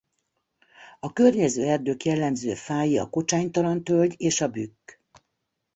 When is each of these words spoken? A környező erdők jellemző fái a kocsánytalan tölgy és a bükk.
A 0.99 1.13
környező 1.13 1.63
erdők 1.67 2.03
jellemző 2.05 2.53
fái 2.53 2.97
a 2.97 3.09
kocsánytalan 3.09 3.83
tölgy 3.83 4.15
és 4.17 4.41
a 4.41 4.47
bükk. 4.47 4.91